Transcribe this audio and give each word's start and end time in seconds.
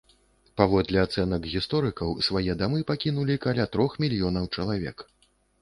Паводле 0.61 0.97
ацэнак 1.07 1.43
гісторыкаў, 1.55 2.15
свае 2.29 2.57
дамы 2.63 2.79
пакінулі 2.93 3.39
каля 3.47 3.69
трох 3.77 3.91
мільёнаў 4.07 4.49
чалавек. 4.55 4.97